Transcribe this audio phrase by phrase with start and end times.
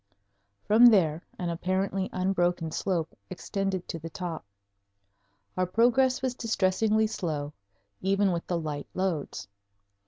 [0.65, 4.43] From there an apparently unbroken slope extended to the top.
[5.55, 7.53] Our progress was distressingly slow,
[8.01, 9.47] even with the light loads.